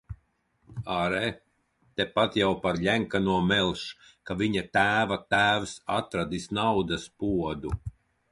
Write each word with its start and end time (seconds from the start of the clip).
Āre, 0.93 1.27
tepat 1.99 2.37
jau 2.39 2.47
par 2.63 2.79
Ļenkano 2.85 3.35
melš, 3.51 3.83
ka 4.29 4.37
viņa 4.41 4.65
tēva 4.77 5.19
tēvs 5.35 5.75
atradis 5.99 6.51
naudas 6.61 7.05
podu. 7.25 7.77